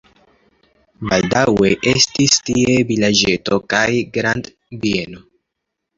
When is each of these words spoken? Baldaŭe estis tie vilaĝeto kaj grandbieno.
Baldaŭe 1.09 1.69
estis 1.93 2.39
tie 2.49 2.79
vilaĝeto 2.93 3.61
kaj 3.75 3.87
grandbieno. 4.17 5.27